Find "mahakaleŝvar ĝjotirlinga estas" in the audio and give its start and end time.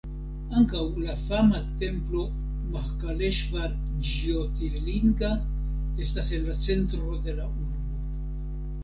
2.77-6.33